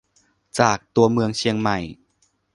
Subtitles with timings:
[0.59, 1.79] จากตัวเมืองเชียงใหม่